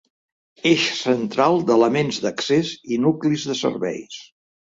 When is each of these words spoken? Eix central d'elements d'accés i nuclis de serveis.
Eix 0.69 0.85
central 1.01 1.57
d'elements 1.67 2.19
d'accés 2.25 2.73
i 2.95 2.99
nuclis 3.05 3.47
de 3.51 3.59
serveis. 3.63 4.19